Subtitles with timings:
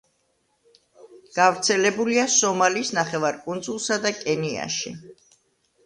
[1.35, 5.01] გვარცელებულია სომალის ნახევარკუნძულსა და კენიაში.